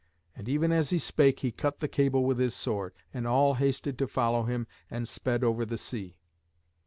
And 0.35 0.49
even 0.49 0.71
as 0.71 0.89
he 0.89 0.97
spake 0.97 1.41
he 1.41 1.51
cut 1.51 1.79
the 1.79 1.87
cable 1.87 2.23
with 2.23 2.39
his 2.39 2.55
sword. 2.55 2.95
And 3.13 3.27
all 3.27 3.53
hasted 3.53 3.99
to 3.99 4.07
follow 4.07 4.45
him, 4.45 4.65
and 4.89 5.07
sped 5.07 5.43
over 5.43 5.63
the 5.63 5.77
sea. 5.77 6.17